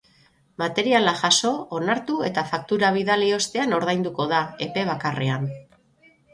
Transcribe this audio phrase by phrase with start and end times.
[0.61, 1.51] Materiala jaso,
[1.81, 5.51] onartu eta faktura bidali ostean ordainduko da, epe bakarrean.